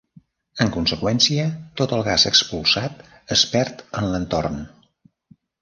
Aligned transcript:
En 0.63 0.71
conseqüència, 0.77 1.43
tot 1.83 1.93
el 1.99 2.01
gas 2.09 2.25
expulsat 2.31 3.05
es 3.37 3.47
perd 3.55 3.85
en 4.01 4.11
l'entorn. 4.15 4.63